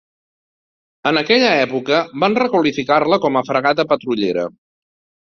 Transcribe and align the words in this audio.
En 1.09 1.19
aquella 1.19 1.51
època, 1.65 1.99
van 2.23 2.37
requalificar-la 2.39 3.21
com 3.27 3.39
a 3.43 3.45
fragata 3.51 3.87
patrullera. 3.93 4.49